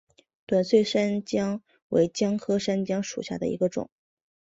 [0.47, 3.87] 短穗山姜为姜科山姜属下的一个种。